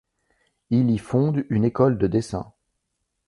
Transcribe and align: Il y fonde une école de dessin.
Il 0.71 0.89
y 0.89 0.97
fonde 0.97 1.45
une 1.51 1.63
école 1.63 1.99
de 1.99 2.07
dessin. 2.07 2.51